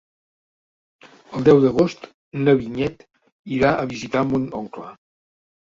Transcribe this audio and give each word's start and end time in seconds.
El 1.39 1.43
deu 1.49 1.59
d'agost 1.65 2.09
na 2.47 2.57
Vinyet 2.63 3.07
irà 3.59 3.75
a 3.75 3.87
visitar 3.95 4.27
mon 4.33 4.49
oncle. 4.63 4.91